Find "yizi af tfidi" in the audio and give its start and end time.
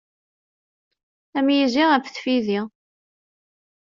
1.55-2.59